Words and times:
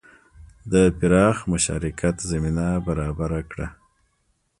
د 0.71 0.73
پراخ 0.97 1.37
مشارکت 1.53 2.15
زمینه 2.29 2.67
برابره 2.87 3.41
کړه. 3.51 3.67